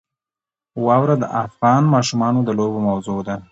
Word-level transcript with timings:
واوره 0.85 1.15
د 1.19 1.25
افغان 1.43 1.83
ماشومانو 1.95 2.39
د 2.43 2.49
لوبو 2.59 2.79
موضوع 2.89 3.19
ده. 3.27 3.35